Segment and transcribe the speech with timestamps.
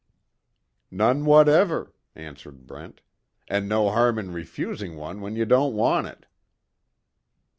[0.89, 3.01] "None whatever," answered Brent,
[3.47, 6.25] "And no harm in refusing one when you don't want it."